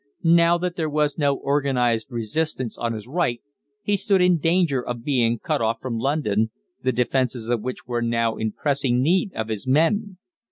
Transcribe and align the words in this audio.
Now 0.23 0.57
that 0.57 0.77
there 0.77 0.89
was 0.89 1.19
no 1.19 1.37
organised 1.37 2.09
resistance 2.09 2.75
on 2.75 2.93
his 2.93 3.07
right, 3.07 3.39
he 3.83 3.95
stood 3.95 4.19
in 4.19 4.39
danger 4.39 4.81
of 4.83 5.03
being 5.03 5.37
cut 5.37 5.61
off 5.61 5.79
from 5.79 5.99
London, 5.99 6.49
the 6.81 6.91
defences 6.91 7.49
of 7.49 7.61
which 7.61 7.85
were 7.85 8.01
now 8.01 8.35
in 8.35 8.51
pressing 8.51 8.99
need 9.03 9.31
of 9.35 9.49
his 9.49 9.67
men. 9.67 10.17